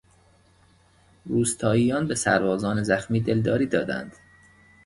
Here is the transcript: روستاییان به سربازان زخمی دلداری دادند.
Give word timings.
روستاییان 1.25 2.07
به 2.07 2.15
سربازان 2.15 2.83
زخمی 2.83 3.21
دلداری 3.21 3.65
دادند. 3.65 4.15